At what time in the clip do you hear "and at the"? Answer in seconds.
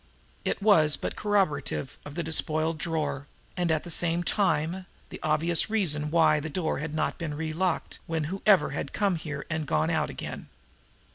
3.55-3.91